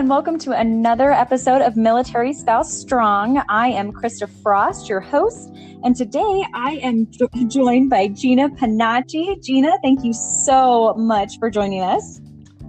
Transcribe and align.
and 0.00 0.08
welcome 0.08 0.38
to 0.38 0.52
another 0.52 1.12
episode 1.12 1.60
of 1.60 1.76
Military 1.76 2.32
Spouse 2.32 2.72
Strong. 2.72 3.36
I 3.50 3.68
am 3.68 3.92
Krista 3.92 4.26
Frost, 4.42 4.88
your 4.88 5.00
host, 5.00 5.50
and 5.84 5.94
today 5.94 6.42
I 6.54 6.80
am 6.82 7.06
jo- 7.10 7.28
joined 7.48 7.90
by 7.90 8.08
Gina 8.08 8.48
Panacci. 8.48 9.44
Gina, 9.44 9.72
thank 9.82 10.02
you 10.02 10.14
so 10.14 10.94
much 10.94 11.38
for 11.38 11.50
joining 11.50 11.82
us. 11.82 12.18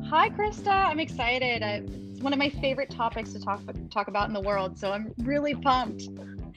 Hi, 0.09 0.29
Krista. 0.31 0.67
I'm 0.67 0.99
excited. 0.99 1.61
it's 1.63 2.21
one 2.21 2.33
of 2.33 2.39
my 2.39 2.49
favorite 2.49 2.89
topics 2.89 3.31
to 3.31 3.39
talk 3.39 3.61
talk 3.89 4.09
about 4.09 4.27
in 4.27 4.33
the 4.33 4.41
world, 4.41 4.77
so 4.77 4.91
I'm 4.91 5.13
really 5.19 5.55
pumped. 5.55 6.09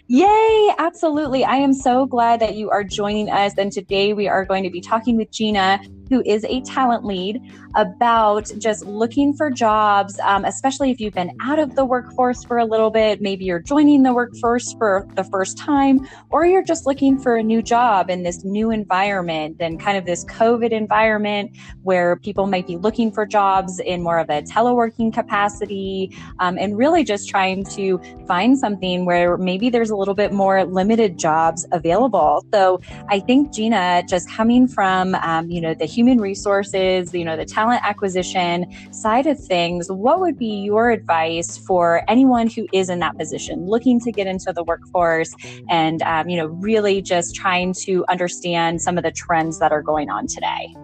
Yay, 0.09 0.75
absolutely. 0.79 1.45
I 1.45 1.57
am 1.57 1.73
so 1.73 2.05
glad 2.05 2.41
that 2.41 2.57
you 2.57 2.69
are 2.71 2.83
joining 2.83 3.31
us. 3.31 3.57
And 3.57 3.71
today 3.71 4.13
we 4.13 4.27
are 4.27 4.45
going 4.45 4.65
to 4.65 4.71
be 4.71 4.81
talking 4.81 5.17
with 5.17 5.31
Gina 5.31 5.81
who 6.09 6.23
is 6.27 6.45
a 6.45 6.61
talent 6.63 7.05
lead, 7.05 7.41
about 7.77 8.51
just 8.59 8.85
looking 8.87 9.35
for 9.35 9.51
jobs, 9.51 10.19
um, 10.21 10.45
especially 10.45 10.91
if 10.91 11.01
you've 11.01 11.15
been 11.15 11.37
out 11.43 11.59
of 11.59 11.75
the 11.75 11.85
workforce 11.85 12.45
for 12.45 12.59
a 12.59 12.65
little 12.65 12.91
bit. 12.91 13.21
Maybe 13.21 13.45
you're 13.45 13.61
joining 13.61 14.03
the 14.03 14.13
workforce 14.13 14.73
for 14.75 15.07
the 15.15 15.25
first 15.25 15.59
time, 15.59 16.07
or 16.31 16.47
you're 16.47 16.63
just 16.63 16.87
looking 16.87 17.19
for 17.19 17.37
a 17.37 17.43
new 17.43 17.63
job 17.63 18.11
in 18.11 18.23
this 18.23 18.45
new 18.45 18.71
environment 18.71 19.57
and 19.61 19.81
kind 19.81 19.99
of 19.99 20.05
this 20.05 20.25
COVID 20.27 20.71
environment 20.71 21.57
where 21.83 22.17
people 22.17 22.47
might 22.47 22.67
be 22.67 22.77
looking 22.77 23.11
for 23.11 23.27
jobs 23.27 23.81
in 23.81 24.03
more 24.03 24.19
of 24.19 24.31
a 24.31 24.43
teleworking 24.43 25.13
capacity 25.13 26.17
um, 26.39 26.57
and 26.59 26.79
really 26.79 27.05
just 27.05 27.29
trying 27.29 27.65
to 27.65 28.01
find 28.27 28.59
something 28.59 29.05
where 29.05 29.37
maybe 29.37 29.69
there's 29.69 29.91
a 29.91 29.97
little 29.97 30.15
bit 30.15 30.33
more 30.33 30.65
limited 30.65 31.19
jobs 31.19 31.67
available. 31.73 32.45
So 32.53 32.81
I 33.09 33.21
think 33.21 33.53
Gina, 33.53 34.05
just 34.09 34.31
coming 34.31 34.69
from, 34.69 35.15
um, 35.17 35.51
you 35.51 35.61
know, 35.61 35.75
the 35.75 35.85
human 35.95 36.19
resources, 36.19 37.15
you 37.15 37.25
know, 37.25 37.37
the 37.37 37.45
talent 37.45 37.81
acquisition 37.85 38.67
side 38.93 39.27
of 39.27 39.39
things, 39.39 39.91
what 39.91 40.21
would 40.21 40.39
be 40.39 40.63
your 40.63 40.91
advice 40.91 41.57
for 41.59 42.03
anyone 42.09 42.49
who 42.49 42.67
is 42.73 42.89
in 42.89 42.99
that 43.01 43.17
position, 43.17 43.67
looking 43.67 44.01
to 44.01 44.13
get 44.13 44.27
into 44.27 44.53
the 44.53 44.65
workforce 44.65 45.35
and, 45.71 46.03
um, 46.03 46.29
you 46.29 46.37
know, 46.37 46.47
really 46.47 47.01
just 47.01 47.35
trying 47.35 47.73
to 47.73 48.05
understand 48.09 48.83
some 48.83 48.99
of 48.99 49.05
the 49.05 49.13
trends 49.13 49.59
that 49.59 49.73
are 49.73 49.83
going 49.83 50.11
on 50.11 50.27
today? 50.27 50.75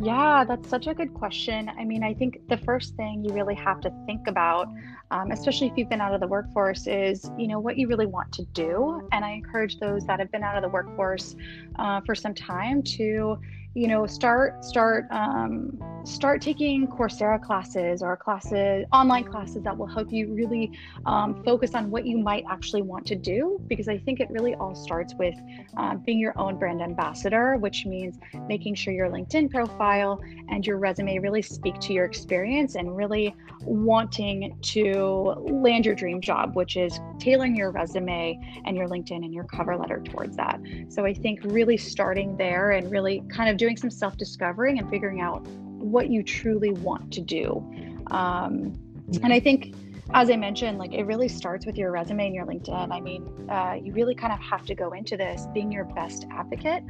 Yeah, 0.00 0.44
that's 0.44 0.68
such 0.68 0.86
a 0.86 0.94
good 0.94 1.14
question. 1.14 1.70
I 1.78 1.84
mean, 1.84 2.02
I 2.02 2.14
think 2.14 2.40
the 2.48 2.56
first 2.58 2.96
thing 2.96 3.24
you 3.24 3.32
really 3.32 3.54
have 3.54 3.80
to 3.82 3.92
think 4.06 4.26
about, 4.26 4.68
um, 5.10 5.30
especially 5.30 5.68
if 5.68 5.74
you've 5.76 5.88
been 5.88 6.00
out 6.00 6.12
of 6.14 6.20
the 6.20 6.26
workforce, 6.26 6.86
is 6.86 7.30
you 7.38 7.46
know 7.46 7.60
what 7.60 7.78
you 7.78 7.86
really 7.86 8.06
want 8.06 8.32
to 8.32 8.44
do. 8.46 9.06
And 9.12 9.24
I 9.24 9.30
encourage 9.30 9.78
those 9.78 10.04
that 10.06 10.18
have 10.18 10.32
been 10.32 10.42
out 10.42 10.56
of 10.56 10.62
the 10.62 10.68
workforce 10.68 11.36
uh, 11.78 12.00
for 12.04 12.14
some 12.14 12.34
time 12.34 12.82
to 12.82 13.38
you 13.74 13.88
know 13.88 14.06
start 14.06 14.64
start 14.64 15.06
um, 15.10 15.76
start 16.04 16.40
taking 16.40 16.86
coursera 16.86 17.42
classes 17.42 18.02
or 18.02 18.16
classes 18.16 18.84
online 18.92 19.24
classes 19.24 19.62
that 19.62 19.76
will 19.76 19.86
help 19.86 20.12
you 20.12 20.32
really 20.32 20.70
um, 21.06 21.42
focus 21.44 21.74
on 21.74 21.90
what 21.90 22.06
you 22.06 22.18
might 22.18 22.44
actually 22.48 22.82
want 22.82 23.04
to 23.04 23.16
do 23.16 23.58
because 23.66 23.88
i 23.88 23.98
think 23.98 24.20
it 24.20 24.30
really 24.30 24.54
all 24.54 24.74
starts 24.74 25.14
with 25.14 25.34
um, 25.76 25.98
being 26.06 26.18
your 26.18 26.38
own 26.38 26.56
brand 26.56 26.80
ambassador 26.80 27.56
which 27.56 27.84
means 27.84 28.18
making 28.48 28.74
sure 28.74 28.92
your 28.92 29.08
linkedin 29.08 29.50
profile 29.50 30.20
and 30.50 30.66
your 30.66 30.78
resume 30.78 31.18
really 31.18 31.42
speak 31.42 31.78
to 31.80 31.92
your 31.92 32.04
experience 32.04 32.76
and 32.76 32.94
really 32.94 33.34
wanting 33.62 34.56
to 34.60 35.34
land 35.50 35.86
your 35.86 35.94
dream 35.94 36.20
job 36.20 36.54
which 36.54 36.76
is 36.76 37.00
tailoring 37.18 37.56
your 37.56 37.70
resume 37.70 38.38
and 38.66 38.76
your 38.76 38.86
linkedin 38.86 39.24
and 39.24 39.32
your 39.32 39.44
cover 39.44 39.76
letter 39.76 40.00
towards 40.00 40.36
that. 40.36 40.60
So 40.90 41.04
i 41.04 41.14
think 41.14 41.40
really 41.44 41.76
starting 41.76 42.36
there 42.36 42.72
and 42.72 42.90
really 42.90 43.22
kind 43.30 43.48
of 43.48 43.56
doing 43.64 43.76
some 43.76 43.90
self 43.90 44.16
discovering 44.16 44.78
and 44.78 44.88
figuring 44.90 45.20
out 45.20 45.46
what 45.46 46.10
you 46.10 46.22
truly 46.22 46.70
want 46.70 47.12
to 47.12 47.20
do. 47.20 47.64
Um, 48.10 48.78
and 49.22 49.32
I 49.32 49.40
think 49.40 49.74
as 50.12 50.30
I 50.30 50.36
mentioned, 50.36 50.78
like 50.78 50.92
it 50.92 51.04
really 51.04 51.28
starts 51.28 51.64
with 51.64 51.78
your 51.78 51.90
resume 51.90 52.26
and 52.26 52.34
your 52.34 52.44
LinkedIn. 52.44 52.92
I 52.92 53.00
mean, 53.00 53.48
uh, 53.48 53.78
you 53.82 53.92
really 53.92 54.14
kind 54.14 54.32
of 54.32 54.38
have 54.40 54.66
to 54.66 54.74
go 54.74 54.92
into 54.92 55.16
this 55.16 55.46
being 55.54 55.72
your 55.72 55.84
best 55.84 56.26
advocate. 56.30 56.84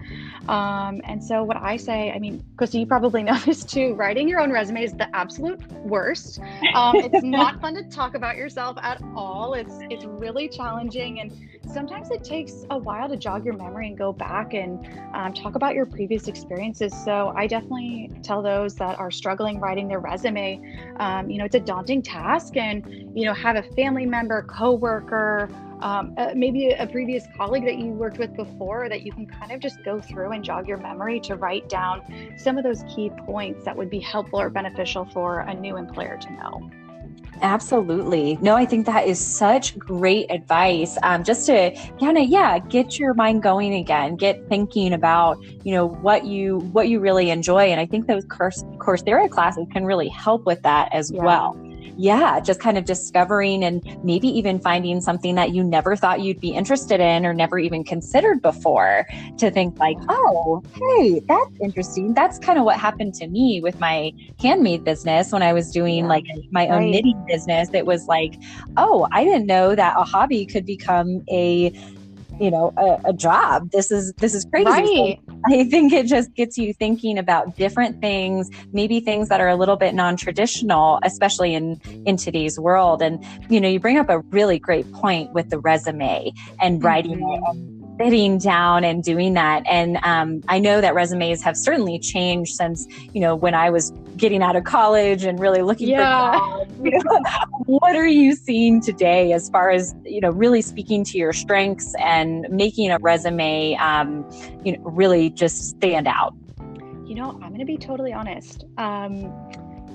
Um, 0.48 1.00
and 1.04 1.22
so, 1.22 1.44
what 1.44 1.56
I 1.56 1.76
say, 1.76 2.10
I 2.10 2.18
mean, 2.18 2.44
because 2.52 2.74
you 2.74 2.86
probably 2.86 3.22
know 3.28 3.38
this 3.38 3.64
too, 3.64 3.94
writing 3.94 4.28
your 4.28 4.40
own 4.40 4.50
resume 4.50 4.82
is 4.82 4.92
the 4.94 5.14
absolute 5.14 5.60
worst. 5.84 6.40
Um, 6.74 6.96
it's 6.96 7.22
not 7.22 7.60
fun 7.62 7.74
to 7.74 7.84
talk 7.84 8.14
about 8.14 8.36
yourself 8.36 8.76
at 8.82 9.00
all. 9.14 9.54
It's 9.54 9.78
it's 9.90 10.04
really 10.04 10.48
challenging, 10.48 11.20
and 11.20 11.32
sometimes 11.72 12.10
it 12.10 12.24
takes 12.24 12.64
a 12.70 12.78
while 12.78 13.08
to 13.08 13.16
jog 13.16 13.44
your 13.44 13.56
memory 13.56 13.88
and 13.88 13.98
go 13.98 14.12
back 14.12 14.54
and 14.54 14.86
um, 15.14 15.32
talk 15.32 15.54
about 15.54 15.74
your 15.74 15.86
previous 15.86 16.28
experiences. 16.28 16.92
So, 17.04 17.32
I 17.36 17.46
definitely 17.46 18.10
tell 18.22 18.42
those 18.42 18.74
that 18.76 18.98
are 18.98 19.10
struggling 19.10 19.60
writing 19.60 19.88
their 19.88 20.00
resume, 20.00 20.60
um, 20.98 21.30
you 21.30 21.38
know, 21.38 21.44
it's 21.44 21.54
a 21.54 21.60
daunting 21.60 22.02
task, 22.02 22.56
and 22.56 22.84
you 23.16 23.24
know, 23.24 23.34
have 23.34 23.56
a 23.56 23.62
family 23.74 24.06
member, 24.06 24.42
coworker, 24.42 25.48
um, 25.80 26.14
uh, 26.16 26.32
maybe 26.34 26.70
a, 26.70 26.82
a 26.82 26.86
previous 26.86 27.24
colleague 27.36 27.64
that 27.64 27.78
you 27.78 27.88
worked 27.88 28.18
with 28.18 28.34
before 28.34 28.88
that 28.88 29.02
you 29.02 29.12
can 29.12 29.26
kind 29.26 29.52
of 29.52 29.60
just 29.60 29.84
go 29.84 30.00
through 30.00 30.32
and 30.32 30.42
jog 30.42 30.66
your 30.66 30.78
memory 30.78 31.20
to 31.20 31.36
write 31.36 31.68
down 31.68 32.02
some 32.38 32.56
of 32.56 32.64
those 32.64 32.82
key 32.94 33.10
points 33.26 33.64
that 33.64 33.76
would 33.76 33.90
be 33.90 34.00
helpful 34.00 34.40
or 34.40 34.50
beneficial 34.50 35.04
for 35.04 35.40
a 35.40 35.54
new 35.54 35.76
employer 35.76 36.16
to 36.16 36.32
know. 36.32 36.70
Absolutely. 37.42 38.38
No, 38.40 38.56
I 38.56 38.64
think 38.64 38.86
that 38.86 39.06
is 39.06 39.18
such 39.18 39.78
great 39.78 40.30
advice. 40.30 40.96
Um, 41.02 41.24
just 41.24 41.46
to 41.46 41.70
kind 42.00 42.18
of, 42.18 42.28
yeah, 42.28 42.58
get 42.58 42.98
your 42.98 43.14
mind 43.14 43.42
going 43.42 43.74
again, 43.74 44.16
get 44.16 44.48
thinking 44.48 44.92
about, 44.92 45.42
you 45.64 45.72
know, 45.72 45.86
what 45.86 46.24
you 46.24 46.58
what 46.72 46.88
you 46.88 47.00
really 47.00 47.30
enjoy. 47.30 47.66
And 47.66 47.80
I 47.80 47.86
think 47.86 48.06
those 48.06 48.24
course 48.24 48.62
Coursera 48.78 49.28
classes 49.30 49.66
can 49.72 49.84
really 49.84 50.08
help 50.08 50.46
with 50.46 50.62
that 50.62 50.88
as 50.92 51.10
yeah. 51.10 51.22
well 51.22 51.60
yeah, 51.96 52.40
just 52.40 52.60
kind 52.60 52.78
of 52.78 52.84
discovering 52.84 53.64
and 53.64 53.82
maybe 54.04 54.28
even 54.28 54.58
finding 54.60 55.00
something 55.00 55.34
that 55.34 55.54
you 55.54 55.62
never 55.62 55.96
thought 55.96 56.20
you'd 56.20 56.40
be 56.40 56.50
interested 56.50 57.00
in 57.00 57.24
or 57.24 57.32
never 57.32 57.58
even 57.58 57.84
considered 57.84 58.42
before 58.42 59.06
to 59.38 59.50
think 59.50 59.78
like, 59.78 59.96
oh, 60.08 60.62
hey, 60.74 61.20
that's 61.26 61.52
interesting. 61.62 62.14
That's 62.14 62.38
kind 62.38 62.58
of 62.58 62.64
what 62.64 62.78
happened 62.78 63.14
to 63.14 63.28
me 63.28 63.60
with 63.60 63.78
my 63.80 64.12
handmade 64.40 64.84
business 64.84 65.32
when 65.32 65.42
I 65.42 65.52
was 65.52 65.70
doing 65.70 66.04
yeah, 66.04 66.08
like 66.08 66.24
my 66.50 66.68
own 66.68 66.82
right. 66.82 66.90
knitting 66.90 67.24
business. 67.26 67.68
It 67.72 67.86
was 67.86 68.06
like, 68.06 68.34
oh, 68.76 69.08
I 69.12 69.24
didn't 69.24 69.46
know 69.46 69.74
that 69.74 69.94
a 69.96 70.04
hobby 70.04 70.46
could 70.46 70.66
become 70.66 71.24
a 71.30 71.70
you 72.40 72.50
know 72.50 72.72
a, 72.76 73.10
a, 73.10 73.12
job 73.12 73.70
this 73.70 73.90
is 73.90 74.12
this 74.14 74.34
is 74.34 74.44
crazy 74.46 74.68
right. 74.68 75.20
so 75.26 75.40
i 75.46 75.64
think 75.64 75.92
it 75.92 76.06
just 76.06 76.34
gets 76.34 76.58
you 76.58 76.72
thinking 76.74 77.18
about 77.18 77.56
different 77.56 78.00
things 78.00 78.50
maybe 78.72 79.00
things 79.00 79.28
that 79.28 79.40
are 79.40 79.48
a 79.48 79.56
little 79.56 79.76
bit 79.76 79.94
non-traditional 79.94 80.98
especially 81.04 81.54
in 81.54 81.80
in 82.06 82.16
today's 82.16 82.58
world 82.58 83.02
and 83.02 83.24
you 83.48 83.60
know 83.60 83.68
you 83.68 83.78
bring 83.78 83.98
up 83.98 84.08
a 84.08 84.18
really 84.30 84.58
great 84.58 84.90
point 84.92 85.32
with 85.32 85.50
the 85.50 85.58
resume 85.58 86.32
and 86.60 86.82
writing 86.82 87.18
mm-hmm. 87.18 87.58
it 87.58 87.73
sitting 87.98 88.38
down 88.38 88.84
and 88.84 89.02
doing 89.02 89.34
that. 89.34 89.62
And 89.66 89.98
um, 90.02 90.42
I 90.48 90.58
know 90.58 90.80
that 90.80 90.94
resumes 90.94 91.42
have 91.42 91.56
certainly 91.56 91.98
changed 91.98 92.54
since, 92.54 92.86
you 93.12 93.20
know, 93.20 93.34
when 93.34 93.54
I 93.54 93.70
was 93.70 93.92
getting 94.16 94.42
out 94.42 94.56
of 94.56 94.64
college 94.64 95.24
and 95.24 95.38
really 95.38 95.62
looking 95.62 95.88
yeah. 95.88 96.32
for 96.32 96.38
jobs. 96.38 96.70
You 96.84 96.90
know, 96.90 97.20
what 97.66 97.96
are 97.96 98.06
you 98.06 98.34
seeing 98.34 98.80
today 98.80 99.32
as 99.32 99.48
far 99.48 99.70
as, 99.70 99.94
you 100.04 100.20
know, 100.20 100.30
really 100.30 100.60
speaking 100.60 101.02
to 101.04 101.18
your 101.18 101.32
strengths 101.32 101.94
and 101.98 102.46
making 102.50 102.90
a 102.90 102.98
resume, 102.98 103.74
um, 103.76 104.28
you 104.64 104.76
know, 104.76 104.82
really 104.84 105.30
just 105.30 105.70
stand 105.70 106.06
out? 106.06 106.34
You 107.06 107.14
know, 107.14 107.30
I'm 107.30 107.48
going 107.48 107.60
to 107.60 107.64
be 107.64 107.78
totally 107.78 108.12
honest. 108.12 108.64
Um, 108.76 109.32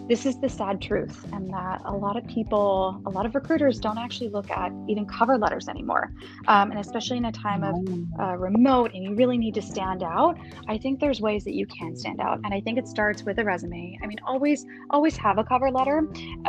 this 0.09 0.25
is 0.25 0.39
the 0.39 0.49
sad 0.49 0.81
truth, 0.81 1.23
and 1.33 1.53
that 1.53 1.81
a 1.85 1.95
lot 1.95 2.17
of 2.17 2.25
people, 2.25 2.99
a 3.05 3.09
lot 3.11 3.27
of 3.27 3.35
recruiters 3.35 3.79
don't 3.79 3.99
actually 3.99 4.29
look 4.29 4.49
at 4.49 4.71
even 4.87 5.05
cover 5.05 5.37
letters 5.37 5.69
anymore. 5.69 6.11
Um, 6.47 6.71
and 6.71 6.79
especially 6.79 7.17
in 7.17 7.25
a 7.25 7.31
time 7.31 7.63
of 7.63 7.75
uh, 8.19 8.35
remote 8.35 8.91
and 8.95 9.03
you 9.03 9.13
really 9.13 9.37
need 9.37 9.53
to 9.53 9.61
stand 9.61 10.01
out, 10.01 10.35
I 10.67 10.79
think 10.79 10.99
there's 10.99 11.21
ways 11.21 11.43
that 11.43 11.53
you 11.53 11.67
can 11.67 11.95
stand 11.95 12.19
out. 12.19 12.39
And 12.43 12.55
I 12.55 12.59
think 12.59 12.79
it 12.79 12.87
starts 12.87 13.23
with 13.23 13.37
a 13.37 13.45
resume. 13.45 13.99
I 14.01 14.07
mean, 14.07 14.17
always, 14.25 14.65
always 14.89 15.15
have 15.17 15.37
a 15.37 15.43
cover 15.43 15.69
letter, 15.69 16.01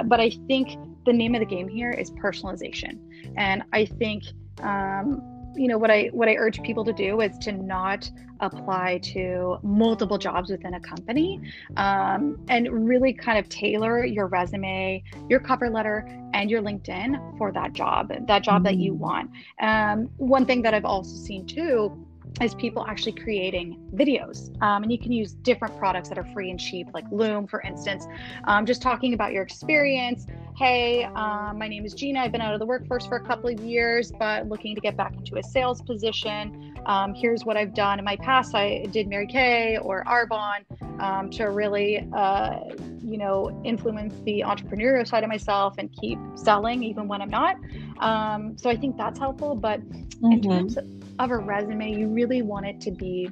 but 0.06 0.20
I 0.20 0.30
think 0.48 0.78
the 1.04 1.12
name 1.12 1.34
of 1.34 1.40
the 1.40 1.46
game 1.46 1.68
here 1.68 1.90
is 1.90 2.10
personalization. 2.12 2.98
And 3.36 3.62
I 3.74 3.84
think, 3.84 4.24
um, 4.62 5.29
you 5.54 5.68
know 5.68 5.78
what 5.78 5.90
i 5.90 6.08
what 6.12 6.28
i 6.28 6.34
urge 6.34 6.62
people 6.62 6.84
to 6.84 6.92
do 6.92 7.20
is 7.20 7.36
to 7.38 7.52
not 7.52 8.10
apply 8.40 8.98
to 8.98 9.58
multiple 9.62 10.16
jobs 10.16 10.50
within 10.50 10.74
a 10.74 10.80
company 10.80 11.40
um, 11.76 12.38
and 12.48 12.88
really 12.88 13.12
kind 13.12 13.38
of 13.38 13.48
tailor 13.48 14.04
your 14.04 14.26
resume 14.28 15.02
your 15.28 15.40
cover 15.40 15.68
letter 15.68 16.06
and 16.32 16.50
your 16.50 16.62
linkedin 16.62 17.36
for 17.36 17.52
that 17.52 17.72
job 17.72 18.10
that 18.26 18.42
job 18.42 18.64
that 18.64 18.76
you 18.76 18.94
mm. 18.94 18.98
want 18.98 19.30
um, 19.60 20.08
one 20.16 20.46
thing 20.46 20.62
that 20.62 20.74
i've 20.74 20.84
also 20.84 21.14
seen 21.14 21.44
too 21.46 22.06
is 22.40 22.54
people 22.54 22.86
actually 22.86 23.12
creating 23.12 23.78
videos. 23.94 24.50
Um, 24.62 24.82
and 24.82 24.90
you 24.90 24.98
can 24.98 25.12
use 25.12 25.32
different 25.32 25.76
products 25.78 26.08
that 26.08 26.18
are 26.18 26.26
free 26.32 26.50
and 26.50 26.58
cheap, 26.58 26.88
like 26.94 27.04
Loom, 27.10 27.46
for 27.46 27.60
instance. 27.62 28.06
Um, 28.44 28.64
just 28.64 28.80
talking 28.80 29.14
about 29.14 29.32
your 29.32 29.42
experience. 29.42 30.26
Hey, 30.56 31.04
um, 31.04 31.58
my 31.58 31.68
name 31.68 31.84
is 31.84 31.94
Gina. 31.94 32.20
I've 32.20 32.32
been 32.32 32.40
out 32.40 32.54
of 32.54 32.60
the 32.60 32.66
workforce 32.66 33.06
for 33.06 33.16
a 33.16 33.24
couple 33.24 33.50
of 33.50 33.60
years, 33.60 34.10
but 34.18 34.48
looking 34.48 34.74
to 34.74 34.80
get 34.80 34.96
back 34.96 35.14
into 35.14 35.36
a 35.38 35.42
sales 35.42 35.82
position. 35.82 36.69
Um, 36.86 37.14
here's 37.14 37.44
what 37.44 37.56
I've 37.56 37.74
done 37.74 37.98
in 37.98 38.04
my 38.04 38.16
past. 38.16 38.54
I 38.54 38.86
did 38.90 39.08
Mary 39.08 39.26
Kay 39.26 39.78
or 39.78 40.04
Arbonne. 40.04 40.64
um, 41.00 41.30
to 41.30 41.50
really, 41.50 42.06
uh, 42.12 42.60
you 43.02 43.16
know, 43.16 43.60
influence 43.64 44.14
the 44.24 44.40
entrepreneurial 44.46 45.06
side 45.06 45.24
of 45.24 45.30
myself 45.30 45.76
and 45.78 45.90
keep 45.98 46.18
selling 46.34 46.82
even 46.82 47.08
when 47.08 47.22
I'm 47.22 47.30
not. 47.30 47.56
Um, 48.00 48.56
so 48.58 48.68
I 48.68 48.76
think 48.76 48.96
that's 48.96 49.18
helpful. 49.18 49.54
But 49.54 49.80
mm-hmm. 49.80 50.32
in 50.32 50.42
terms 50.42 50.76
of 50.76 51.30
a 51.30 51.38
resume, 51.38 51.98
you 51.98 52.08
really 52.08 52.42
want 52.42 52.66
it 52.66 52.80
to 52.82 52.90
be 52.90 53.30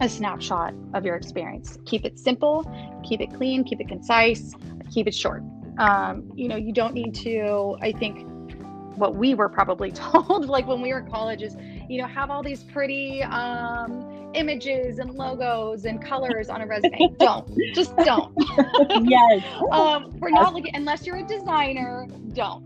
a 0.00 0.08
snapshot 0.08 0.74
of 0.94 1.04
your 1.04 1.16
experience. 1.16 1.78
Keep 1.86 2.04
it 2.04 2.18
simple, 2.18 2.70
keep 3.04 3.20
it 3.20 3.32
clean, 3.34 3.64
keep 3.64 3.80
it 3.80 3.88
concise, 3.88 4.54
keep 4.90 5.06
it 5.06 5.14
short. 5.14 5.42
Um, 5.78 6.30
you 6.34 6.48
know, 6.48 6.56
you 6.56 6.72
don't 6.72 6.94
need 6.94 7.14
to, 7.16 7.76
I 7.80 7.92
think, 7.92 8.28
what 8.96 9.16
we 9.16 9.34
were 9.34 9.48
probably 9.48 9.90
told, 9.92 10.46
like 10.46 10.66
when 10.66 10.80
we 10.80 10.92
were 10.92 11.00
in 11.00 11.10
college, 11.10 11.42
is, 11.42 11.56
you 11.92 12.00
know, 12.00 12.08
have 12.08 12.30
all 12.30 12.42
these 12.42 12.64
pretty, 12.64 13.22
um, 13.24 14.30
images 14.34 14.98
and 14.98 15.14
logos 15.14 15.84
and 15.84 16.02
colors 16.02 16.48
on 16.48 16.62
a 16.62 16.66
resume. 16.66 17.14
don't. 17.18 17.46
Just 17.74 17.94
don't. 17.98 18.32
yes. 19.06 19.44
um, 19.72 20.10
we're 20.18 20.30
not 20.30 20.54
looking 20.54 20.74
unless 20.74 21.06
you're 21.06 21.18
a 21.18 21.26
designer, 21.26 22.06
don't. 22.32 22.64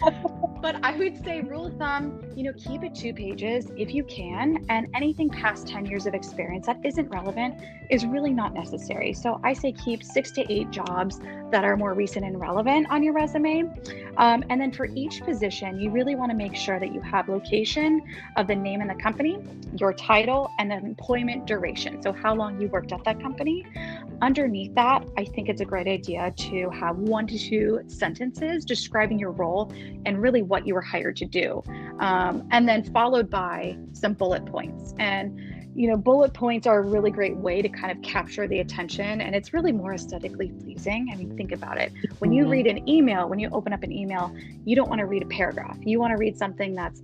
but 0.60 0.76
I 0.84 0.96
would 0.96 1.22
say 1.24 1.40
rule 1.40 1.66
of 1.66 1.76
thumb, 1.76 2.22
you 2.34 2.42
know, 2.42 2.52
keep 2.56 2.82
it 2.82 2.94
two 2.94 3.12
pages 3.14 3.70
if 3.76 3.94
you 3.94 4.04
can, 4.04 4.64
and 4.68 4.88
anything 4.94 5.28
past 5.28 5.68
10 5.68 5.86
years 5.86 6.06
of 6.06 6.14
experience 6.14 6.66
that 6.66 6.78
isn't 6.84 7.08
relevant 7.08 7.60
is 7.90 8.04
really 8.04 8.32
not 8.32 8.54
necessary. 8.54 9.12
So 9.12 9.40
I 9.44 9.52
say 9.52 9.72
keep 9.72 10.02
six 10.02 10.30
to 10.32 10.52
eight 10.52 10.70
jobs 10.70 11.20
that 11.50 11.64
are 11.64 11.76
more 11.76 11.94
recent 11.94 12.24
and 12.24 12.40
relevant 12.40 12.88
on 12.90 13.02
your 13.02 13.14
resume. 13.14 13.64
Um, 14.16 14.44
and 14.50 14.60
then 14.60 14.72
for 14.72 14.86
each 14.86 15.22
position, 15.22 15.80
you 15.80 15.90
really 15.90 16.14
want 16.14 16.30
to 16.30 16.36
make 16.36 16.56
sure 16.56 16.80
that 16.80 16.92
you 16.92 17.00
have 17.00 17.28
location 17.28 18.02
of 18.36 18.46
the 18.46 18.56
name 18.56 18.80
and 18.80 18.90
the 18.90 19.00
company, 19.00 19.38
your 19.78 19.92
title, 19.92 20.50
and 20.58 20.70
the 20.70 20.76
employment 20.76 21.46
duration. 21.46 22.02
So 22.02 22.12
how 22.12 22.34
long 22.34 22.60
you 22.60 22.68
worked 22.68 22.92
at 22.92 23.04
that 23.04 23.20
company. 23.20 23.64
Underneath 24.20 24.74
that, 24.74 25.06
I 25.16 25.24
think 25.24 25.48
it's 25.48 25.60
a 25.60 25.64
great 25.64 25.86
idea 25.86 26.32
to 26.36 26.70
have 26.70 26.96
one 26.96 27.26
to 27.28 27.38
two 27.38 27.80
sentences 27.86 28.64
describing 28.64 29.18
your 29.18 29.30
role 29.30 29.72
and 30.06 30.20
really 30.20 30.42
what 30.42 30.66
you 30.66 30.74
were 30.74 30.80
hired 30.80 31.16
to 31.16 31.24
do. 31.24 31.62
Um, 32.00 32.48
and 32.50 32.68
then 32.68 32.82
followed 32.92 33.30
by 33.30 33.78
some 33.92 34.14
bullet 34.14 34.44
points. 34.46 34.94
And 34.98 35.40
you 35.74 35.86
know, 35.88 35.96
bullet 35.96 36.34
points 36.34 36.66
are 36.66 36.80
a 36.80 36.82
really 36.82 37.12
great 37.12 37.36
way 37.36 37.62
to 37.62 37.68
kind 37.68 37.92
of 37.92 38.02
capture 38.02 38.48
the 38.48 38.58
attention 38.58 39.20
and 39.20 39.36
it's 39.36 39.52
really 39.52 39.70
more 39.70 39.94
aesthetically 39.94 40.48
pleasing. 40.48 41.08
I 41.12 41.16
mean, 41.16 41.36
think 41.36 41.52
about 41.52 41.78
it. 41.78 41.92
When 42.18 42.32
you 42.32 42.42
mm-hmm. 42.42 42.50
read 42.50 42.66
an 42.66 42.88
email, 42.88 43.28
when 43.28 43.38
you 43.38 43.48
open 43.52 43.72
up 43.72 43.84
an 43.84 43.92
email, 43.92 44.34
you 44.64 44.74
don't 44.74 44.88
want 44.88 44.98
to 44.98 45.06
read 45.06 45.22
a 45.22 45.26
paragraph. 45.26 45.78
You 45.82 46.00
want 46.00 46.10
to 46.10 46.16
read 46.16 46.36
something 46.36 46.74
that's 46.74 47.00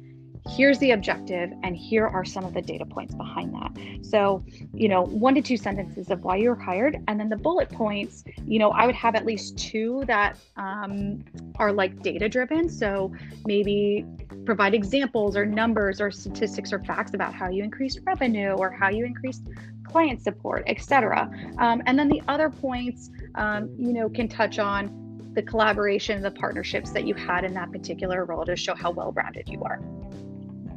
here's 0.48 0.78
the 0.78 0.92
objective 0.92 1.52
and 1.62 1.76
here 1.76 2.06
are 2.06 2.24
some 2.24 2.44
of 2.44 2.54
the 2.54 2.62
data 2.62 2.84
points 2.84 3.14
behind 3.14 3.54
that. 3.54 4.04
So 4.04 4.44
you 4.72 4.88
know 4.88 5.02
one 5.02 5.34
to 5.34 5.42
two 5.42 5.56
sentences 5.56 6.10
of 6.10 6.22
why 6.24 6.36
you're 6.36 6.54
hired 6.54 6.98
and 7.08 7.18
then 7.18 7.28
the 7.28 7.36
bullet 7.36 7.70
points 7.70 8.24
you 8.46 8.58
know 8.58 8.70
i 8.70 8.86
would 8.86 8.94
have 8.94 9.14
at 9.14 9.24
least 9.24 9.56
two 9.56 10.04
that 10.06 10.36
um, 10.56 11.24
are 11.56 11.72
like 11.72 12.02
data 12.02 12.28
driven 12.28 12.68
so 12.68 13.12
maybe 13.46 14.04
provide 14.44 14.74
examples 14.74 15.36
or 15.36 15.46
numbers 15.46 16.00
or 16.00 16.10
statistics 16.10 16.72
or 16.72 16.78
facts 16.84 17.14
about 17.14 17.32
how 17.32 17.48
you 17.48 17.62
increased 17.62 18.00
revenue 18.04 18.50
or 18.50 18.70
how 18.70 18.88
you 18.88 19.04
increased 19.04 19.44
client 19.84 20.20
support 20.22 20.64
etc 20.66 21.30
um, 21.58 21.82
and 21.86 21.98
then 21.98 22.08
the 22.08 22.22
other 22.28 22.50
points 22.50 23.10
um, 23.36 23.70
you 23.78 23.92
know 23.92 24.08
can 24.08 24.28
touch 24.28 24.58
on 24.58 25.00
the 25.34 25.42
collaboration 25.42 26.22
the 26.22 26.30
partnerships 26.30 26.90
that 26.90 27.06
you 27.06 27.14
had 27.14 27.44
in 27.44 27.54
that 27.54 27.70
particular 27.72 28.24
role 28.24 28.44
to 28.44 28.56
show 28.56 28.74
how 28.74 28.90
well 28.90 29.12
rounded 29.12 29.48
you 29.48 29.62
are 29.62 29.80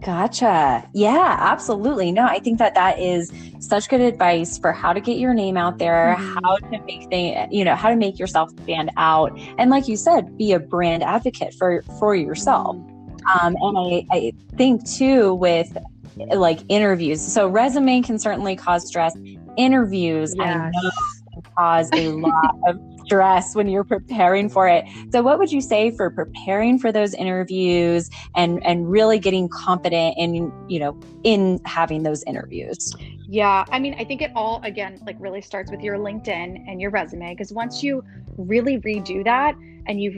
Gotcha. 0.01 0.87
Yeah, 0.93 1.37
absolutely. 1.39 2.11
No, 2.11 2.25
I 2.25 2.39
think 2.39 2.59
that 2.59 2.75
that 2.75 2.99
is 2.99 3.31
such 3.59 3.89
good 3.89 4.01
advice 4.01 4.57
for 4.57 4.71
how 4.71 4.93
to 4.93 5.01
get 5.01 5.17
your 5.17 5.33
name 5.33 5.57
out 5.57 5.79
there, 5.79 6.15
mm-hmm. 6.17 6.37
how 6.43 6.55
to 6.57 6.79
make 6.85 7.09
things, 7.09 7.47
you 7.51 7.65
know, 7.65 7.75
how 7.75 7.89
to 7.89 7.95
make 7.95 8.19
yourself 8.19 8.51
stand 8.63 8.91
out, 8.97 9.37
and 9.57 9.69
like 9.69 9.87
you 9.87 9.97
said, 9.97 10.37
be 10.37 10.51
a 10.51 10.59
brand 10.59 11.03
advocate 11.03 11.53
for 11.53 11.81
for 11.99 12.15
yourself. 12.15 12.75
Mm-hmm. 12.75 13.45
Um, 13.45 13.55
and 13.59 14.07
I, 14.11 14.15
I 14.15 14.33
think 14.55 14.87
too 14.89 15.33
with 15.35 15.75
like 16.15 16.59
interviews. 16.69 17.21
So 17.21 17.47
resume 17.47 18.01
can 18.01 18.19
certainly 18.19 18.55
cause 18.55 18.87
stress. 18.87 19.15
Interviews, 19.57 20.33
yes. 20.37 20.47
I 20.47 20.69
know, 20.69 21.41
cause 21.57 21.89
a 21.93 22.09
lot 22.09 22.55
of 22.67 22.79
stress 23.07 23.55
when 23.55 23.67
you're 23.67 23.85
preparing 23.85 24.49
for 24.49 24.67
it. 24.67 24.85
So 25.11 25.21
what 25.23 25.39
would 25.39 25.51
you 25.51 25.61
say 25.61 25.91
for 25.91 26.09
preparing 26.09 26.77
for 26.77 26.91
those 26.91 27.13
interviews 27.13 28.09
and 28.35 28.63
and 28.65 28.91
really 28.91 29.17
getting 29.17 29.47
confident 29.47 30.15
in, 30.17 30.51
you 30.67 30.79
know, 30.79 30.99
in 31.23 31.59
having 31.65 32.03
those 32.03 32.23
interviews? 32.23 32.93
Yeah, 33.29 33.65
I 33.71 33.79
mean, 33.79 33.95
I 33.97 34.03
think 34.03 34.21
it 34.21 34.31
all 34.35 34.61
again 34.63 34.99
like 35.05 35.15
really 35.19 35.41
starts 35.41 35.71
with 35.71 35.81
your 35.81 35.97
LinkedIn 35.97 36.65
and 36.67 36.81
your 36.81 36.91
resume 36.91 37.33
because 37.33 37.53
once 37.53 37.81
you 37.81 38.03
really 38.37 38.79
redo 38.79 39.23
that 39.23 39.55
and 39.85 40.01
you've 40.01 40.15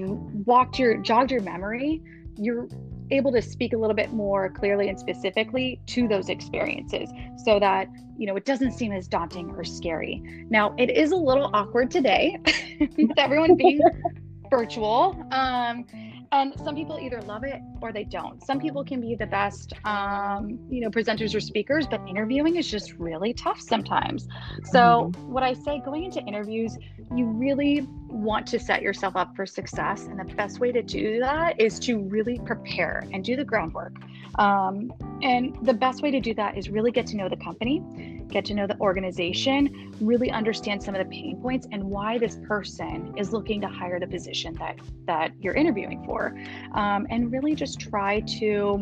walked 0.47 0.79
your 0.79 0.97
jogged 0.97 1.31
your 1.31 1.41
memory, 1.41 2.01
you're 2.37 2.67
able 3.11 3.31
to 3.31 3.41
speak 3.41 3.73
a 3.73 3.77
little 3.77 3.95
bit 3.95 4.13
more 4.13 4.49
clearly 4.49 4.89
and 4.89 4.99
specifically 4.99 5.79
to 5.87 6.07
those 6.07 6.29
experiences 6.29 7.09
so 7.43 7.59
that 7.59 7.87
you 8.17 8.27
know 8.27 8.35
it 8.35 8.45
doesn't 8.45 8.73
seem 8.73 8.91
as 8.91 9.07
daunting 9.07 9.49
or 9.51 9.63
scary. 9.63 10.45
Now 10.49 10.75
it 10.77 10.89
is 10.89 11.11
a 11.11 11.15
little 11.15 11.49
awkward 11.53 11.89
today 11.91 12.37
with 12.97 13.17
everyone 13.17 13.55
being 13.55 13.81
virtual 14.49 15.15
um, 15.31 15.85
and 16.31 16.53
some 16.63 16.75
people 16.75 16.99
either 16.99 17.21
love 17.23 17.43
it 17.43 17.61
or 17.81 17.91
they 17.91 18.03
don't. 18.03 18.43
Some 18.43 18.59
people 18.59 18.83
can 18.83 19.01
be 19.01 19.15
the 19.15 19.25
best 19.25 19.73
um, 19.85 20.59
you 20.69 20.81
know 20.81 20.89
presenters 20.89 21.35
or 21.35 21.39
speakers 21.39 21.87
but 21.87 22.01
interviewing 22.07 22.55
is 22.55 22.69
just 22.69 22.93
really 22.93 23.33
tough 23.33 23.59
sometimes. 23.59 24.27
So 24.65 24.79
mm-hmm. 24.79 25.31
what 25.31 25.43
i 25.43 25.53
say 25.53 25.81
going 25.83 26.03
into 26.03 26.21
interviews 26.21 26.77
you 27.15 27.25
really 27.25 27.87
want 28.07 28.45
to 28.47 28.59
set 28.59 28.81
yourself 28.81 29.15
up 29.15 29.35
for 29.35 29.45
success 29.45 30.05
and 30.05 30.19
the 30.19 30.35
best 30.35 30.59
way 30.59 30.71
to 30.71 30.81
do 30.81 31.19
that 31.19 31.59
is 31.59 31.79
to 31.79 31.99
really 31.99 32.39
prepare 32.45 33.03
and 33.13 33.23
do 33.23 33.35
the 33.35 33.45
groundwork. 33.45 33.93
Um, 34.37 34.91
and 35.21 35.57
the 35.65 35.73
best 35.73 36.01
way 36.01 36.11
to 36.11 36.19
do 36.19 36.33
that 36.35 36.57
is 36.57 36.69
really 36.69 36.91
get 36.91 37.07
to 37.07 37.17
know 37.17 37.29
the 37.29 37.37
company 37.37 37.83
get 38.29 38.45
to 38.45 38.53
know 38.53 38.67
the 38.67 38.79
organization, 38.79 39.93
really 39.99 40.31
understand 40.31 40.81
some 40.81 40.95
of 40.95 41.03
the 41.03 41.11
pain 41.11 41.41
points 41.41 41.67
and 41.71 41.83
why 41.83 42.17
this 42.17 42.37
person 42.47 43.13
is 43.17 43.33
looking 43.33 43.59
to 43.61 43.67
hire 43.67 43.99
the 43.99 44.07
position 44.07 44.53
that 44.55 44.77
that 45.05 45.31
you're 45.39 45.55
interviewing 45.55 46.03
for, 46.05 46.37
um, 46.73 47.07
and 47.09 47.31
really 47.31 47.55
just 47.55 47.79
try 47.79 48.21
to 48.21 48.81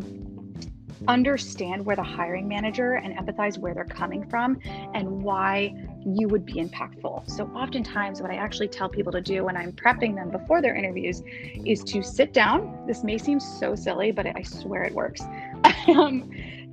understand 1.07 1.85
where 1.85 1.95
the 1.95 2.03
hiring 2.03 2.47
manager 2.47 2.93
and 2.93 3.15
empathize 3.15 3.57
where 3.57 3.73
they're 3.73 3.85
coming 3.85 4.27
from 4.29 4.59
and 4.93 5.07
why 5.23 5.73
you 6.15 6.27
would 6.29 6.45
be 6.45 6.53
impactful. 6.53 7.29
So, 7.29 7.45
oftentimes, 7.55 8.21
what 8.21 8.31
I 8.31 8.35
actually 8.35 8.69
tell 8.69 8.87
people 8.87 9.11
to 9.11 9.21
do 9.21 9.43
when 9.43 9.57
I'm 9.57 9.73
prepping 9.73 10.15
them 10.15 10.29
before 10.29 10.61
their 10.61 10.75
interviews 10.75 11.21
is 11.65 11.83
to 11.85 12.01
sit 12.01 12.33
down. 12.33 12.85
This 12.87 13.03
may 13.03 13.17
seem 13.17 13.39
so 13.39 13.75
silly, 13.75 14.11
but 14.11 14.25
I 14.25 14.41
swear 14.43 14.83
it 14.83 14.93
works. 14.93 15.21
um, 15.87 16.31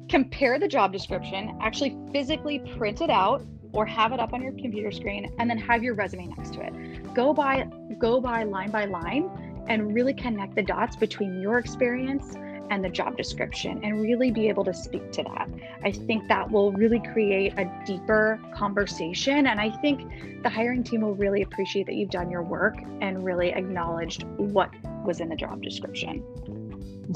compare 0.09 0.59
the 0.59 0.69
job 0.69 0.93
description, 0.93 1.57
actually 1.61 1.97
physically 2.13 2.61
print 2.77 3.01
it 3.01 3.11
out 3.11 3.43
or 3.73 3.85
have 3.85 4.13
it 4.13 4.21
up 4.21 4.33
on 4.33 4.43
your 4.43 4.53
computer 4.53 4.93
screen 4.93 5.33
and 5.39 5.51
then 5.51 5.59
have 5.59 5.83
your 5.83 5.95
resume 5.95 6.27
next 6.27 6.55
to 6.55 6.61
it. 6.61 7.15
Go 7.15 7.35
by 7.35 7.67
go 7.99 8.21
by 8.21 8.45
line 8.45 8.71
by 8.71 8.85
line 8.85 9.65
and 9.69 9.95
really 9.95 10.15
connect 10.15 10.55
the 10.55 10.63
dots 10.63 10.95
between 10.95 11.41
your 11.41 11.59
experience 11.59 12.37
and 12.71 12.85
the 12.85 12.89
job 12.89 13.17
description 13.17 13.81
and 13.83 14.01
really 14.01 14.31
be 14.31 14.49
able 14.49 14.65
to 14.65 14.75
speak 14.75 15.13
to 15.13 15.23
that. 15.23 15.49
I 15.83 15.93
think 15.93 16.29
that 16.29 16.51
will 16.51 16.73
really 16.73 17.01
create 17.13 17.55
a 17.59 17.71
deeper 17.87 18.41
conversation 18.55 19.47
and 19.47 19.61
I 19.61 19.71
think 19.71 20.43
the 20.43 20.49
hiring 20.49 20.83
team 20.83 21.03
will 21.03 21.15
really 21.15 21.43
appreciate 21.43 21.87
that 21.87 21.95
you've 21.95 22.11
done 22.11 22.31
your 22.31 22.43
work 22.43 22.77
and 23.01 23.25
really 23.25 23.51
acknowledged 23.51 24.25
what 24.37 24.71
was 25.05 25.21
in 25.21 25.29
the 25.29 25.37
job 25.37 25.63
description. 25.63 26.25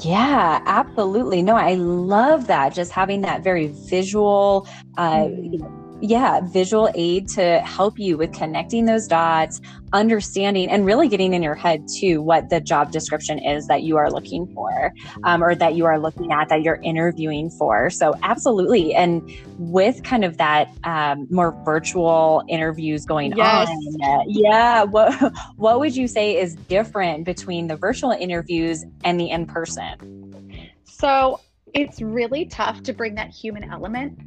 Yeah, 0.01 0.61
absolutely. 0.65 1.41
No, 1.41 1.55
I 1.55 1.73
love 1.73 2.47
that. 2.47 2.73
Just 2.73 2.91
having 2.91 3.21
that 3.21 3.43
very 3.43 3.67
visual, 3.67 4.67
uh, 4.97 5.25
mm 5.25 5.78
yeah, 6.01 6.41
visual 6.41 6.89
aid 6.95 7.27
to 7.29 7.59
help 7.59 7.99
you 7.99 8.17
with 8.17 8.33
connecting 8.33 8.85
those 8.85 9.07
dots, 9.07 9.59
understanding, 9.91 10.69
and 10.69 10.85
really 10.85 11.07
getting 11.07 11.33
in 11.33 11.43
your 11.43 11.55
head 11.55 11.87
too 11.99 12.21
what 12.21 12.49
the 12.49 12.61
job 12.61 12.91
description 12.91 13.39
is 13.39 13.67
that 13.67 13.83
you 13.83 13.97
are 13.97 14.09
looking 14.09 14.47
for 14.53 14.93
um, 15.23 15.43
or 15.43 15.55
that 15.55 15.75
you 15.75 15.85
are 15.85 15.99
looking 15.99 16.31
at 16.31 16.49
that 16.49 16.61
you're 16.61 16.79
interviewing 16.83 17.49
for. 17.49 17.89
So, 17.89 18.13
absolutely. 18.23 18.93
And 18.93 19.29
with 19.57 20.03
kind 20.03 20.23
of 20.23 20.37
that 20.37 20.69
um, 20.83 21.27
more 21.29 21.51
virtual 21.65 22.43
interviews 22.47 23.05
going 23.05 23.33
yes. 23.35 23.67
on, 23.67 24.03
uh, 24.03 24.23
yeah, 24.27 24.83
what, 24.83 25.33
what 25.57 25.79
would 25.79 25.95
you 25.95 26.07
say 26.07 26.37
is 26.39 26.55
different 26.55 27.25
between 27.25 27.67
the 27.67 27.75
virtual 27.75 28.11
interviews 28.11 28.85
and 29.03 29.19
the 29.19 29.29
in 29.29 29.45
person? 29.45 30.69
So, 30.85 31.41
it's 31.73 32.01
really 32.01 32.45
tough 32.45 32.81
to 32.81 32.93
bring 32.93 33.13
that 33.13 33.29
human 33.29 33.63
element 33.63 34.19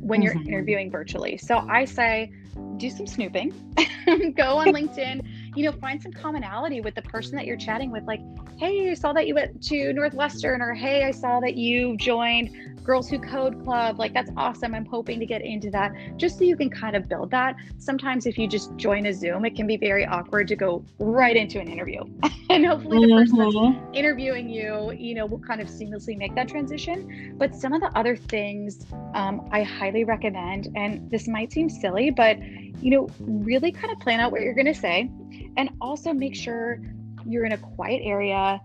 when 0.00 0.22
you're 0.22 0.34
mm-hmm. 0.34 0.48
interviewing 0.48 0.90
virtually. 0.90 1.36
So 1.36 1.58
I 1.68 1.84
say, 1.84 2.32
do 2.76 2.90
some 2.90 3.06
snooping, 3.06 3.50
go 4.36 4.58
on 4.58 4.68
LinkedIn, 4.68 5.26
you 5.56 5.64
know, 5.64 5.72
find 5.72 6.00
some 6.00 6.12
commonality 6.12 6.80
with 6.80 6.94
the 6.94 7.02
person 7.02 7.36
that 7.36 7.46
you're 7.46 7.56
chatting 7.56 7.90
with. 7.90 8.04
Like, 8.04 8.20
hey, 8.58 8.90
I 8.90 8.94
saw 8.94 9.12
that 9.12 9.26
you 9.26 9.34
went 9.34 9.62
to 9.64 9.92
Northwestern, 9.92 10.62
or 10.62 10.74
hey, 10.74 11.04
I 11.04 11.10
saw 11.10 11.40
that 11.40 11.56
you 11.56 11.96
joined 11.96 12.77
Girls 12.88 13.10
Who 13.10 13.18
Code 13.18 13.62
Club. 13.64 13.98
Like, 13.98 14.14
that's 14.14 14.30
awesome. 14.34 14.74
I'm 14.74 14.86
hoping 14.86 15.20
to 15.20 15.26
get 15.26 15.42
into 15.42 15.70
that 15.72 15.92
just 16.16 16.38
so 16.38 16.44
you 16.44 16.56
can 16.56 16.70
kind 16.70 16.96
of 16.96 17.06
build 17.06 17.30
that. 17.32 17.54
Sometimes, 17.76 18.24
if 18.24 18.38
you 18.38 18.48
just 18.48 18.74
join 18.76 19.04
a 19.04 19.12
Zoom, 19.12 19.44
it 19.44 19.54
can 19.54 19.66
be 19.66 19.76
very 19.76 20.06
awkward 20.06 20.48
to 20.48 20.56
go 20.56 20.82
right 20.98 21.36
into 21.36 21.60
an 21.60 21.68
interview. 21.68 22.02
and 22.50 22.64
hopefully, 22.64 23.06
the 23.06 23.12
person 23.12 23.36
mm-hmm. 23.36 23.78
that's 23.78 23.98
interviewing 23.98 24.48
you, 24.48 24.92
you 24.92 25.14
know, 25.14 25.26
will 25.26 25.38
kind 25.38 25.60
of 25.60 25.68
seamlessly 25.68 26.16
make 26.16 26.34
that 26.34 26.48
transition. 26.48 27.34
But 27.36 27.54
some 27.54 27.74
of 27.74 27.82
the 27.82 27.94
other 27.94 28.16
things 28.16 28.86
um, 29.12 29.46
I 29.52 29.64
highly 29.64 30.04
recommend, 30.04 30.68
and 30.74 31.10
this 31.10 31.28
might 31.28 31.52
seem 31.52 31.68
silly, 31.68 32.10
but, 32.10 32.38
you 32.82 32.90
know, 32.90 33.06
really 33.20 33.70
kind 33.70 33.92
of 33.92 34.00
plan 34.00 34.18
out 34.18 34.32
what 34.32 34.40
you're 34.40 34.54
going 34.54 34.64
to 34.64 34.74
say 34.74 35.10
and 35.58 35.68
also 35.82 36.14
make 36.14 36.34
sure 36.34 36.80
you're 37.26 37.44
in 37.44 37.52
a 37.52 37.58
quiet 37.58 38.00
area 38.02 38.58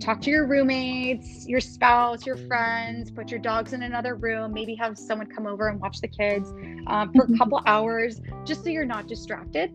talk 0.00 0.20
to 0.20 0.30
your 0.30 0.46
roommates 0.46 1.46
your 1.46 1.60
spouse 1.60 2.26
your 2.26 2.36
friends 2.36 3.10
put 3.10 3.30
your 3.30 3.40
dogs 3.40 3.72
in 3.72 3.82
another 3.82 4.14
room 4.14 4.52
maybe 4.52 4.74
have 4.74 4.98
someone 4.98 5.26
come 5.26 5.46
over 5.46 5.68
and 5.68 5.80
watch 5.80 6.00
the 6.00 6.08
kids 6.08 6.52
um, 6.86 7.12
for 7.12 7.22
a 7.22 7.26
mm-hmm. 7.26 7.36
couple 7.36 7.60
hours 7.66 8.20
just 8.44 8.62
so 8.62 8.70
you're 8.70 8.84
not 8.84 9.06
distracted 9.06 9.72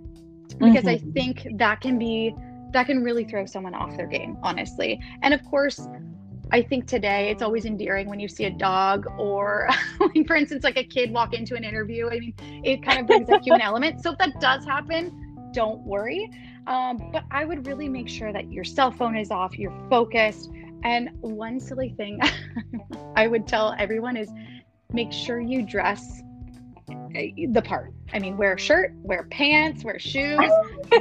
because 0.60 0.84
mm-hmm. 0.84 0.90
i 0.90 0.98
think 1.13 1.48
that 1.58 1.82
can 1.82 1.98
be 1.98 2.36
that 2.72 2.86
can 2.86 3.04
really 3.04 3.24
throw 3.24 3.46
someone 3.46 3.74
off 3.74 3.96
their 3.98 4.08
game 4.08 4.38
honestly 4.44 5.00
and 5.24 5.34
of 5.34 5.44
course 5.46 5.88
I 6.54 6.62
think 6.62 6.86
today 6.86 7.30
it's 7.30 7.42
always 7.42 7.66
endearing 7.66 8.10
when 8.10 8.20
you 8.20 8.28
see 8.28 8.44
a 8.44 8.50
dog 8.50 9.08
or, 9.18 9.70
like, 10.01 10.28
for 10.28 10.36
instance, 10.36 10.66
like 10.66 10.78
a 10.78 10.84
kid 10.84 11.12
walk 11.12 11.34
into 11.34 11.56
an 11.56 11.63
interview. 11.63 12.10
I 12.10 12.20
mean, 12.20 12.34
it 12.63 12.84
kind 12.84 13.00
of 13.00 13.08
brings 13.08 13.30
a 13.30 13.40
human 13.40 13.62
element. 13.62 14.04
So 14.04 14.12
if 14.12 14.18
that 14.18 14.40
does 14.42 14.66
happen, 14.66 15.50
don't 15.54 15.82
worry. 15.86 16.30
Um, 16.68 17.10
but 17.12 17.24
I 17.32 17.46
would 17.46 17.65
really 17.68 17.89
make 17.89 18.08
sure 18.08 18.32
that 18.32 18.51
your 18.51 18.63
cell 18.63 18.91
phone 18.91 19.15
is 19.15 19.32
off, 19.32 19.58
you're 19.58 19.75
focused. 19.89 20.51
And 20.84 21.10
one 21.22 21.60
silly 21.60 21.94
thing 21.98 22.20
I 23.15 23.27
would 23.27 23.48
tell 23.48 23.75
everyone 23.77 24.18
is 24.18 24.30
make 24.91 25.12
sure 25.12 25.39
you 25.39 25.63
dress 25.65 26.22
the 27.13 27.62
part. 27.62 27.94
I 28.13 28.20
mean, 28.20 28.38
wear 28.38 28.53
a 28.53 28.60
shirt, 28.60 28.94
wear 29.03 29.24
pants, 29.32 29.84
wear 29.84 30.00
shoes. 30.00 30.39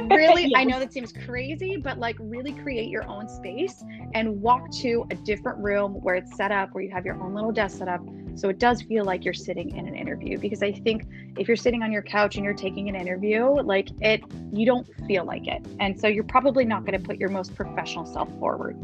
Really, 0.09 0.43
yes. 0.43 0.51
I 0.55 0.63
know 0.63 0.79
that 0.79 0.93
seems 0.93 1.11
crazy, 1.11 1.75
but 1.75 1.99
like 1.99 2.15
really 2.17 2.53
create 2.53 2.89
your 2.89 3.03
own 3.09 3.27
space 3.27 3.83
and 4.13 4.41
walk 4.41 4.71
to 4.79 5.05
a 5.11 5.15
different 5.15 5.59
room 5.59 5.95
where 5.95 6.15
it's 6.15 6.33
set 6.37 6.49
up, 6.49 6.73
where 6.73 6.81
you 6.81 6.89
have 6.91 7.05
your 7.05 7.21
own 7.21 7.33
little 7.33 7.51
desk 7.51 7.79
set 7.79 7.89
up 7.89 8.01
so 8.35 8.49
it 8.49 8.59
does 8.59 8.81
feel 8.81 9.03
like 9.03 9.25
you're 9.25 9.33
sitting 9.33 9.75
in 9.75 9.87
an 9.87 9.95
interview 9.95 10.37
because 10.37 10.63
I 10.63 10.71
think 10.71 11.05
if 11.37 11.47
you're 11.47 11.57
sitting 11.57 11.83
on 11.83 11.91
your 11.91 12.01
couch 12.01 12.35
and 12.35 12.45
you're 12.45 12.53
taking 12.53 12.89
an 12.89 12.95
interview, 12.95 13.45
like 13.45 13.89
it, 14.01 14.21
you 14.51 14.65
don't 14.65 14.87
feel 15.07 15.25
like 15.25 15.47
it. 15.47 15.65
And 15.79 15.99
so 15.99 16.07
you're 16.07 16.23
probably 16.23 16.65
not 16.65 16.85
going 16.85 16.99
to 16.99 17.05
put 17.05 17.17
your 17.17 17.29
most 17.29 17.53
professional 17.55 18.05
self 18.05 18.29
forward. 18.39 18.77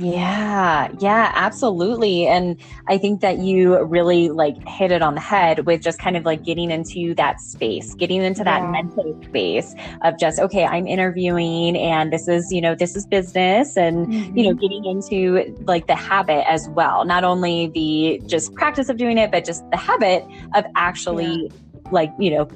Yeah, 0.00 0.88
yeah, 0.98 1.30
absolutely. 1.34 2.26
And 2.26 2.56
I 2.88 2.96
think 2.96 3.20
that 3.20 3.38
you 3.38 3.84
really 3.84 4.30
like 4.30 4.56
hit 4.66 4.90
it 4.92 5.02
on 5.02 5.14
the 5.14 5.20
head 5.20 5.66
with 5.66 5.82
just 5.82 5.98
kind 5.98 6.16
of 6.16 6.24
like 6.24 6.42
getting 6.42 6.70
into 6.70 7.14
that 7.16 7.38
space, 7.38 7.92
getting 7.94 8.22
into 8.22 8.42
that 8.44 8.62
yeah. 8.62 8.70
mental 8.70 9.20
space 9.24 9.74
of 10.02 10.18
just, 10.18 10.38
okay, 10.38 10.64
I'm 10.64 10.86
interviewing 10.86 11.76
and 11.76 12.10
this 12.10 12.28
is, 12.28 12.50
you 12.50 12.62
know, 12.62 12.74
this 12.74 12.96
is 12.96 13.06
business 13.06 13.76
and, 13.76 14.06
mm-hmm. 14.06 14.38
you 14.38 14.44
know, 14.44 14.50
mm-hmm. 14.50 14.60
getting 14.60 14.84
into 14.86 15.54
like 15.66 15.86
the 15.86 15.96
habit 15.96 16.50
as 16.50 16.66
well. 16.70 17.04
Not 17.04 17.22
only 17.22 17.66
the 17.68 18.22
just 18.26 18.54
practice 18.54 18.88
of 18.88 18.96
doing 18.96 19.18
it, 19.18 19.30
but 19.30 19.44
just 19.44 19.70
the 19.70 19.76
habit 19.76 20.24
of 20.54 20.64
actually 20.76 21.50
yeah. 21.52 21.90
like, 21.90 22.10
you 22.18 22.30
know, 22.30 22.48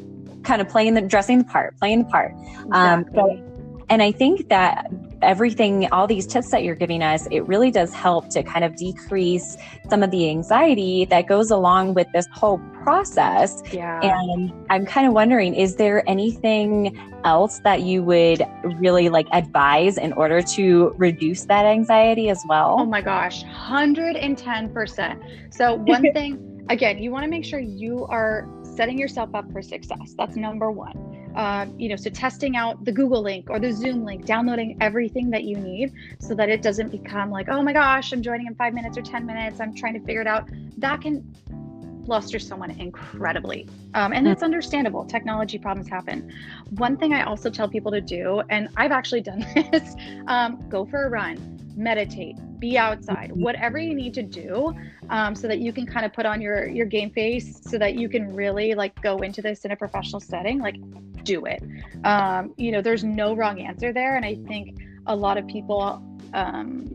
kind 0.45 0.63
of 0.63 0.69
playing 0.69 0.95
the 0.95 1.03
dressing 1.03 1.39
the 1.39 1.45
part, 1.45 1.77
playing 1.79 2.05
the 2.05 2.09
part. 2.09 2.33
Um, 2.73 3.01
exactly. 3.01 3.21
Um, 3.21 3.39
so 3.45 3.54
and 3.91 4.03
I 4.03 4.13
think 4.13 4.49
that 4.49 4.91
everything, 5.23 5.89
all 5.93 6.07
these 6.07 6.27
tips 6.27 6.51
that 6.51 6.65
you're 6.65 6.75
giving 6.75 7.03
us, 7.03 7.27
it 7.31 7.47
really 7.47 7.71
does 7.71 7.93
help 7.93 8.29
to 8.31 8.43
kind 8.43 8.65
of 8.65 8.77
decrease 8.77 9.57
some 9.89 10.03
of 10.03 10.11
the 10.11 10.29
anxiety 10.29 11.05
that 11.07 11.27
goes 11.27 11.51
along 11.51 11.95
with 11.95 12.07
this 12.13 12.27
whole 12.33 12.59
process. 12.83 13.63
Yeah. 13.73 14.01
And 14.03 14.53
I'm 14.71 14.87
kind 14.87 15.07
of 15.07 15.13
wondering, 15.13 15.55
is 15.55 15.77
there 15.77 16.09
anything 16.09 16.99
else 17.25 17.61
that 17.61 17.83
you 17.83 18.03
would 18.03 18.47
really 18.79 19.09
like 19.09 19.27
advise 19.33 19.99
in 19.99 20.13
order 20.13 20.43
to 20.43 20.95
reduce 20.97 21.45
that 21.47 21.67
anxiety 21.67 22.29
as 22.29 22.43
well? 22.49 22.77
Oh 22.79 22.87
my 22.87 23.01
gosh, 23.01 23.45
110%. 23.45 25.55
So, 25.55 25.75
one 25.75 26.03
thing, 26.13 26.67
again, 26.69 26.99
you 26.99 27.11
want 27.11 27.25
to 27.25 27.31
make 27.31 27.45
sure 27.45 27.59
you 27.59 28.07
are 28.07 28.49
setting 28.63 28.99
yourself 28.99 29.35
up 29.35 29.51
for 29.53 29.63
success. 29.63 30.15
That's 30.17 30.37
number 30.37 30.71
one 30.71 31.14
um, 31.35 31.79
you 31.79 31.89
know, 31.89 31.97
so 31.97 32.11
testing 32.11 32.57
out 32.57 32.85
the 32.85 32.93
Google 32.93 33.23
link 33.23 33.51
or 33.51 33.59
the 33.59 33.73
Zoom 33.73 34.05
link, 34.05 34.25
downloading 34.25 34.77
everything 34.81 35.31
that 35.31 35.45
you 35.45 35.57
need 35.57 35.93
so 36.19 36.35
that 36.35 36.49
it 36.49 36.63
doesn't 36.63 36.91
become 36.91 37.31
like, 37.31 37.49
oh 37.49 37.63
my 37.63 37.73
gosh, 37.73 38.13
I'm 38.13 38.23
joining 38.23 38.47
in 38.47 38.55
five 38.55 38.75
minutes 38.75 38.97
or 38.97 39.03
10 39.03 39.27
minutes. 39.27 39.61
I'm 39.61 39.75
trying 39.75 39.95
to 39.95 40.01
figure 40.01 40.21
it 40.21 40.27
out. 40.27 40.49
That 40.79 41.01
can 41.01 41.25
fluster 42.05 42.39
someone 42.39 42.71
incredibly. 42.73 43.67
Um, 43.95 44.13
and 44.13 44.27
that's 44.27 44.43
understandable. 44.43 45.05
Technology 45.05 45.59
problems 45.59 45.89
happen. 45.89 46.33
One 46.71 46.97
thing 46.97 47.13
I 47.13 47.23
also 47.23 47.51
tell 47.51 47.69
people 47.69 47.91
to 47.93 48.01
do, 48.01 48.43
and 48.51 48.69
I've 48.77 48.93
actually 48.93 49.23
done 49.23 49.47
this 49.73 49.95
um, 50.27 50.63
go 50.69 50.85
for 50.85 51.05
a 51.05 51.11
run, 51.11 51.54
meditate, 51.77 52.37
be 52.59 52.79
outside, 52.79 53.31
mm-hmm. 53.31 53.43
whatever 53.43 53.79
you 53.79 53.95
need 53.95 54.15
to 54.15 54.23
do 54.23 54.75
um, 55.11 55.35
so 55.35 55.49
that 55.49 55.59
you 55.59 55.73
can 55.73 55.87
kind 55.87 56.07
of 56.07 56.13
put 56.13 56.27
on 56.27 56.41
your, 56.41 56.69
your 56.69 56.87
game 56.87 57.11
face 57.11 57.61
so 57.63 57.79
that 57.79 57.95
you 57.95 58.09
can 58.09 58.35
really 58.35 58.75
like 58.75 59.01
go 59.03 59.19
into 59.19 59.43
this 59.43 59.65
in 59.65 59.71
a 59.71 59.77
professional 59.77 60.21
setting. 60.21 60.59
Like, 60.59 60.77
do 61.25 61.47
it. 61.47 61.63
Um, 62.05 62.55
you 62.57 62.71
know, 62.71 62.83
there's 62.83 63.03
no 63.03 63.35
wrong 63.35 63.61
answer 63.61 63.93
there. 63.93 64.17
And 64.17 64.25
I 64.25 64.37
think 64.47 64.79
a 65.07 65.17
lot 65.17 65.39
of 65.39 65.47
people, 65.47 66.03
um, 66.35 66.95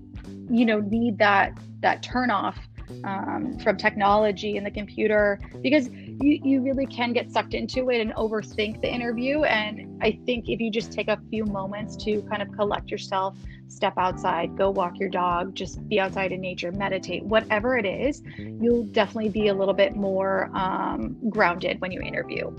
you 0.50 0.66
know, 0.66 0.80
need 0.80 1.18
that, 1.18 1.58
that 1.82 2.04
turn 2.04 2.30
off 2.30 2.58
um, 3.04 3.58
from 3.60 3.78
technology 3.78 4.58
and 4.58 4.66
the 4.66 4.72
computer 4.72 5.40
because 5.62 5.90
you, 6.22 6.40
you 6.44 6.62
really 6.62 6.86
can 6.86 7.14
get 7.14 7.32
sucked 7.32 7.54
into 7.54 7.90
it 7.90 8.02
and 8.02 8.14
overthink 8.16 8.82
the 8.82 8.92
interview. 8.92 9.44
And 9.44 10.02
I 10.02 10.20
think 10.26 10.50
if 10.50 10.60
you 10.60 10.70
just 10.70 10.92
take 10.92 11.08
a 11.08 11.20
few 11.30 11.46
moments 11.46 11.96
to 12.04 12.22
kind 12.24 12.42
of 12.42 12.52
collect 12.54 12.92
yourself, 12.92 13.36
step 13.68 13.94
outside, 13.98 14.58
go 14.58 14.70
walk 14.70 15.00
your 15.00 15.10
dog, 15.10 15.56
just 15.56 15.88
be 15.88 16.00
outside 16.00 16.32
in 16.32 16.42
nature, 16.42 16.72
meditate, 16.72 17.24
whatever 17.24 17.78
it 17.78 17.86
is, 17.86 18.22
you'll 18.38 18.84
definitely 18.84 19.30
be 19.30 19.48
a 19.48 19.54
little 19.54 19.74
bit 19.74 19.96
more 19.96 20.50
um, 20.54 21.16
grounded 21.30 21.80
when 21.80 21.92
you 21.92 22.02
interview. 22.02 22.52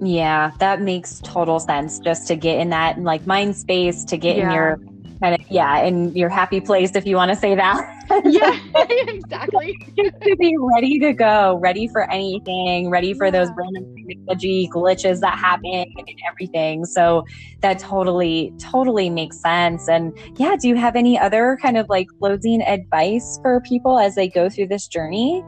Yeah, 0.00 0.50
that 0.58 0.82
makes 0.82 1.20
total 1.20 1.58
sense. 1.58 1.98
Just 1.98 2.28
to 2.28 2.36
get 2.36 2.60
in 2.60 2.68
that 2.70 3.00
like 3.00 3.26
mind 3.26 3.56
space, 3.56 4.04
to 4.04 4.18
get 4.18 4.36
yeah. 4.36 4.48
in 4.48 4.54
your 4.54 4.80
kind 5.22 5.34
of 5.34 5.50
yeah, 5.50 5.82
in 5.82 6.14
your 6.14 6.28
happy 6.28 6.60
place, 6.60 6.94
if 6.94 7.06
you 7.06 7.16
want 7.16 7.30
to 7.30 7.36
say 7.36 7.54
that. 7.54 8.22
yeah, 8.26 8.58
exactly. 9.08 9.78
just 9.96 10.20
to 10.22 10.36
be 10.36 10.54
ready 10.74 10.98
to 11.00 11.12
go, 11.12 11.58
ready 11.62 11.88
for 11.88 12.10
anything, 12.10 12.90
ready 12.90 13.14
for 13.14 13.26
yeah. 13.26 13.30
those 13.30 13.48
random 13.56 13.94
technology 13.96 14.68
glitches 14.72 15.20
that 15.20 15.38
happen 15.38 15.84
and 15.96 16.18
everything. 16.28 16.84
So 16.84 17.24
that 17.60 17.78
totally, 17.78 18.52
totally 18.58 19.10
makes 19.10 19.40
sense. 19.40 19.88
And 19.88 20.16
yeah, 20.36 20.56
do 20.60 20.68
you 20.68 20.76
have 20.76 20.96
any 20.96 21.18
other 21.18 21.58
kind 21.60 21.76
of 21.76 21.88
like 21.88 22.08
closing 22.18 22.62
advice 22.62 23.38
for 23.42 23.60
people 23.60 23.98
as 23.98 24.14
they 24.14 24.28
go 24.28 24.48
through 24.48 24.68
this 24.68 24.86
journey? 24.86 25.44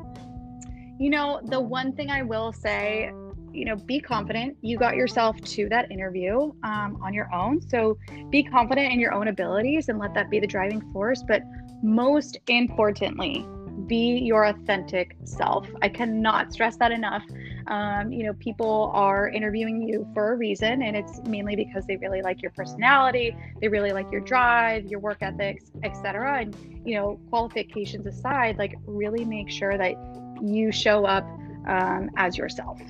You 0.99 1.11
know, 1.11 1.41
the 1.45 1.61
one 1.61 1.93
thing 1.93 2.11
I 2.11 2.23
will 2.23 2.53
say 2.53 3.13
you 3.53 3.65
know, 3.65 3.77
be 3.77 4.01
confident. 4.01 4.57
You 4.61 4.79
got 4.79 4.95
yourself 4.95 5.41
to 5.41 5.69
that 5.69 5.91
interview 5.91 6.53
um, 6.63 6.99
on 7.03 7.13
your 7.13 7.33
own. 7.35 7.61
So 7.69 7.99
be 8.31 8.43
confident 8.43 8.93
in 8.93 9.01
your 9.01 9.13
own 9.13 9.29
abilities 9.29 9.89
and 9.89 9.99
let 9.99 10.15
that 10.15 10.31
be 10.31 10.39
the 10.39 10.47
driving 10.47 10.81
force. 10.93 11.25
But 11.27 11.43
most 11.83 12.39
importantly, 12.49 13.47
be 13.87 14.19
your 14.19 14.45
authentic 14.45 15.17
self. 15.25 15.67
I 15.83 15.89
cannot 15.89 16.53
stress 16.53 16.77
that 16.79 16.93
enough. 16.93 17.23
Um, 17.69 18.13
you 18.13 18.25
know, 18.25 18.33
people 18.35 18.91
are 18.95 19.29
interviewing 19.29 19.83
you 19.83 20.07
for 20.15 20.33
a 20.33 20.37
reason, 20.37 20.83
and 20.83 20.97
it's 20.97 21.21
mainly 21.27 21.55
because 21.55 21.87
they 21.87 21.97
really 21.97 22.23
like 22.23 22.43
your 22.43 22.51
personality, 22.53 23.37
they 23.61 23.69
really 23.69 23.93
like 23.93 24.11
your 24.11 24.21
drive, 24.21 24.87
your 24.87 25.01
work 25.01 25.19
ethics, 25.21 25.71
etc. 25.83 26.41
And 26.41 26.57
you 26.85 26.97
know, 26.97 27.21
qualifications 27.31 28.07
aside, 28.07 28.57
like 28.59 28.75
really 28.87 29.25
make 29.25 29.51
sure 29.51 29.77
that 29.77 29.95
you 30.43 30.73
show 30.73 31.05
up 31.05 31.25
um, 31.67 32.11
as 32.17 32.37
yourself. 32.37 32.81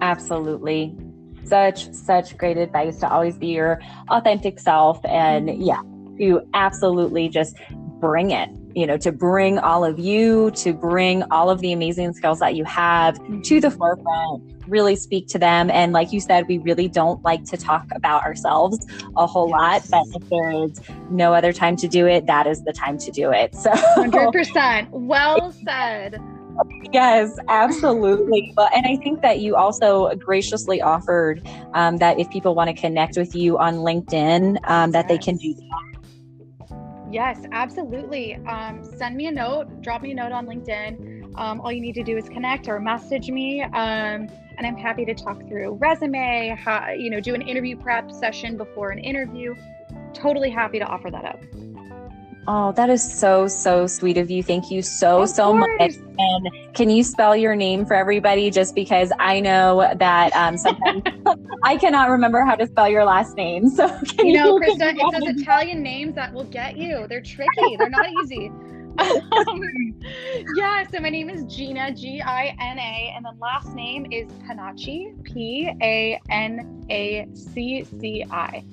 Absolutely. 0.00 0.96
Such, 1.44 1.92
such 1.92 2.36
great 2.36 2.56
advice 2.56 2.98
to 3.00 3.10
always 3.10 3.36
be 3.38 3.48
your 3.48 3.80
authentic 4.08 4.58
self. 4.58 5.04
And 5.04 5.62
yeah, 5.62 5.80
to 6.20 6.46
absolutely 6.54 7.28
just 7.28 7.56
bring 8.00 8.30
it, 8.30 8.48
you 8.74 8.86
know, 8.86 8.96
to 8.98 9.12
bring 9.12 9.58
all 9.58 9.84
of 9.84 9.98
you, 9.98 10.50
to 10.52 10.72
bring 10.72 11.22
all 11.24 11.50
of 11.50 11.60
the 11.60 11.72
amazing 11.72 12.12
skills 12.12 12.38
that 12.40 12.54
you 12.54 12.64
have 12.64 13.18
to 13.42 13.60
the 13.60 13.70
forefront, 13.70 14.42
really 14.66 14.96
speak 14.96 15.26
to 15.28 15.38
them. 15.38 15.70
And 15.70 15.92
like 15.92 16.12
you 16.12 16.20
said, 16.20 16.46
we 16.48 16.58
really 16.58 16.88
don't 16.88 17.22
like 17.22 17.44
to 17.44 17.56
talk 17.56 17.86
about 17.94 18.22
ourselves 18.24 18.86
a 19.16 19.26
whole 19.26 19.48
yes. 19.48 19.90
lot, 19.90 20.06
but 20.12 20.22
if 20.22 20.28
there 20.30 20.50
is 20.64 20.80
no 21.10 21.34
other 21.34 21.52
time 21.52 21.76
to 21.76 21.88
do 21.88 22.06
it, 22.06 22.26
that 22.26 22.46
is 22.46 22.62
the 22.64 22.72
time 22.72 22.98
to 22.98 23.10
do 23.10 23.30
it. 23.32 23.54
So 23.54 23.70
100%. 23.70 24.88
Well 24.90 25.52
said. 25.64 26.20
Yes, 26.92 27.38
absolutely. 27.48 28.52
But 28.56 28.74
and 28.74 28.84
I 28.86 28.96
think 28.96 29.22
that 29.22 29.40
you 29.40 29.56
also 29.56 30.14
graciously 30.16 30.82
offered 30.82 31.46
um, 31.72 31.98
that 31.98 32.18
if 32.18 32.28
people 32.30 32.54
want 32.54 32.68
to 32.68 32.74
connect 32.74 33.16
with 33.16 33.34
you 33.34 33.58
on 33.58 33.76
LinkedIn, 33.76 34.58
um, 34.68 34.90
that 34.90 35.06
yes. 35.08 35.08
they 35.08 35.18
can 35.18 35.36
do 35.36 35.54
that. 35.54 35.89
Yes, 37.10 37.44
absolutely. 37.50 38.36
Um, 38.46 38.84
send 38.84 39.16
me 39.16 39.26
a 39.26 39.32
note, 39.32 39.82
drop 39.82 40.02
me 40.02 40.12
a 40.12 40.14
note 40.14 40.32
on 40.32 40.46
LinkedIn. 40.46 41.32
Um, 41.36 41.60
all 41.60 41.72
you 41.72 41.80
need 41.80 41.94
to 41.94 42.04
do 42.04 42.16
is 42.16 42.28
connect 42.28 42.68
or 42.68 42.78
message 42.78 43.30
me. 43.30 43.62
Um, 43.62 44.28
and 44.58 44.66
I'm 44.66 44.76
happy 44.76 45.04
to 45.06 45.14
talk 45.14 45.38
through 45.48 45.74
resume, 45.74 46.56
how, 46.62 46.90
you 46.90 47.10
know, 47.10 47.20
do 47.20 47.34
an 47.34 47.42
interview 47.42 47.76
prep 47.76 48.12
session 48.12 48.56
before 48.56 48.90
an 48.90 48.98
interview. 48.98 49.54
Totally 50.12 50.50
happy 50.50 50.78
to 50.78 50.84
offer 50.84 51.10
that 51.10 51.24
up. 51.24 51.40
Oh, 52.46 52.72
that 52.72 52.88
is 52.90 53.02
so, 53.02 53.46
so 53.46 53.86
sweet 53.86 54.16
of 54.18 54.30
you. 54.30 54.42
Thank 54.42 54.70
you 54.70 54.82
so, 54.82 55.22
Of 55.22 55.28
so 55.28 55.52
much. 55.52 55.92
And 56.18 56.48
can 56.74 56.88
you 56.88 57.04
spell 57.04 57.36
your 57.36 57.54
name 57.54 57.84
for 57.84 57.94
everybody? 57.94 58.50
Just 58.50 58.74
because 58.74 59.12
I 59.18 59.40
know 59.40 59.92
that 59.96 60.34
um, 60.34 60.56
sometimes 60.56 61.02
I 61.62 61.76
cannot 61.76 62.08
remember 62.10 62.44
how 62.44 62.56
to 62.56 62.66
spell 62.66 62.88
your 62.88 63.04
last 63.04 63.36
name. 63.36 63.70
So 63.80 63.88
can 63.88 64.26
You 64.26 64.32
know, 64.32 64.58
Krista, 64.58 64.94
you 64.94 65.00
it's 65.00 65.18
those 65.20 65.42
Italian 65.42 65.82
names 65.82 66.14
that 66.14 66.32
will 66.32 66.44
get 66.44 66.76
you. 66.76 67.06
They're 67.08 67.20
tricky. 67.20 67.76
They're 67.78 67.90
not 67.90 68.06
easy. 68.22 68.50
Um, 68.98 70.02
yeah, 70.56 70.84
so 70.90 71.00
my 71.00 71.08
name 71.08 71.30
is 71.30 71.44
Gina, 71.44 71.92
G 71.92 72.20
I 72.20 72.56
N 72.60 72.78
A, 72.78 73.12
and 73.14 73.24
the 73.24 73.32
last 73.40 73.74
name 73.74 74.06
is 74.10 74.30
Panacci, 74.46 75.22
P 75.24 75.70
A 75.82 76.20
N 76.30 76.84
A 76.90 77.28
C 77.34 77.84
C 77.84 78.24
I. 78.30 78.64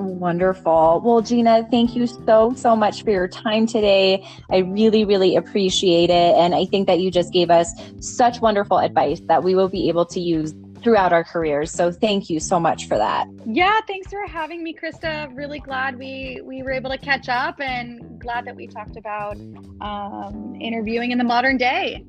Wonderful. 0.00 1.02
Well, 1.04 1.20
Gina, 1.20 1.66
thank 1.70 1.94
you 1.94 2.06
so, 2.06 2.54
so 2.56 2.74
much 2.74 3.04
for 3.04 3.10
your 3.10 3.28
time 3.28 3.66
today. 3.66 4.26
I 4.50 4.58
really, 4.58 5.04
really 5.04 5.36
appreciate 5.36 6.08
it. 6.08 6.34
And 6.36 6.54
I 6.54 6.64
think 6.64 6.86
that 6.86 7.00
you 7.00 7.10
just 7.10 7.32
gave 7.32 7.50
us 7.50 7.70
such 8.00 8.40
wonderful 8.40 8.78
advice 8.78 9.20
that 9.26 9.44
we 9.44 9.54
will 9.54 9.68
be 9.68 9.88
able 9.88 10.06
to 10.06 10.18
use 10.18 10.54
throughout 10.82 11.12
our 11.12 11.22
careers. 11.22 11.70
So 11.70 11.92
thank 11.92 12.30
you 12.30 12.40
so 12.40 12.58
much 12.58 12.88
for 12.88 12.96
that. 12.96 13.26
Yeah, 13.44 13.78
thanks 13.86 14.08
for 14.08 14.26
having 14.26 14.62
me, 14.64 14.74
Krista. 14.74 15.34
Really 15.36 15.58
glad 15.58 15.98
we 15.98 16.40
we 16.42 16.62
were 16.62 16.72
able 16.72 16.90
to 16.90 16.98
catch 16.98 17.28
up, 17.28 17.60
and 17.60 18.18
glad 18.18 18.46
that 18.46 18.56
we 18.56 18.66
talked 18.66 18.96
about 18.96 19.36
um, 19.82 20.56
interviewing 20.58 21.10
in 21.10 21.18
the 21.18 21.24
modern 21.24 21.58
day. 21.58 22.06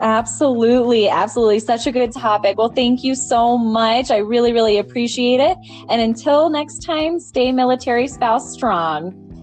Absolutely. 0.00 1.08
Absolutely. 1.08 1.60
Such 1.60 1.86
a 1.86 1.92
good 1.92 2.12
topic. 2.12 2.58
Well, 2.58 2.68
thank 2.68 3.04
you 3.04 3.14
so 3.14 3.56
much. 3.56 4.10
I 4.10 4.18
really, 4.18 4.52
really 4.52 4.78
appreciate 4.78 5.40
it. 5.40 5.56
And 5.88 6.00
until 6.00 6.50
next 6.50 6.80
time, 6.84 7.18
stay 7.18 7.52
military 7.52 8.08
spouse 8.08 8.52
strong. 8.52 9.33